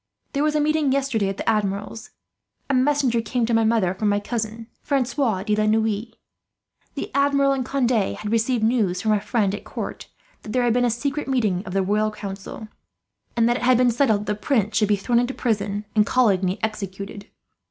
[0.33, 2.09] There was a meeting yesterday at the Admiral's.
[2.71, 6.07] A messenger came to my mother from my cousin, Francois de la Noue.
[6.95, 10.07] The Admiral and Conde had received news, from a friend at court,
[10.41, 12.67] that there had been a secret meeting of the Royal Council;
[13.37, 16.03] and that it had been settled that the Prince should be thrown into prison, and
[16.03, 17.27] Coligny executed.